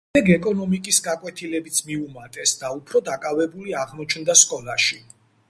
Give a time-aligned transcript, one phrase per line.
[0.09, 5.01] შემდეგ ეკონომიკის გაკვეთილებიც მიუმატეს და უფრო დაკავებული აღმოჩნდა სკოლაში.